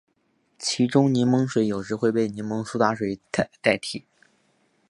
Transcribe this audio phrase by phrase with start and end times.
[0.57, 3.19] 其中柠檬水有时会被柠檬苏打水
[3.61, 4.03] 代替。